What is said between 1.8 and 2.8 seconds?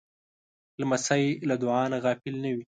نه غافل نه وي.